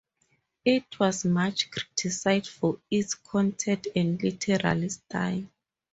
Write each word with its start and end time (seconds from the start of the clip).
It 0.65 0.99
was 0.99 1.23
much 1.25 1.69
criticised 1.69 2.47
for 2.47 2.79
its 2.89 3.13
content 3.13 3.85
and 3.95 4.19
literary 4.19 4.89
style. 4.89 5.43